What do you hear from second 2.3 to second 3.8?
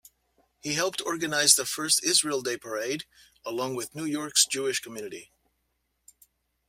Day Parade, along